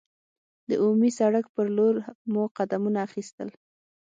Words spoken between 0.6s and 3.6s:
د عمومي سړک پر لور مو قدمونه اخیستل.